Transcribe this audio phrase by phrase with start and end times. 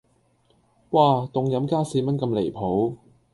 [0.89, 2.95] 嘩,凍飲加四蚊咁離譜